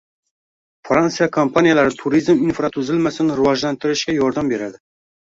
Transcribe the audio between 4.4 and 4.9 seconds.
beradi